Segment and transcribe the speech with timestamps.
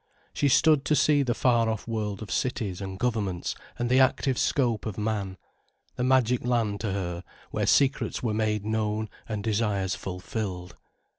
[0.33, 4.35] She stood to see the far off world of cities and governments and the active
[4.39, 5.37] scope of man,
[5.95, 10.75] the magic land to her, where secrets were made known and desires fulfilled.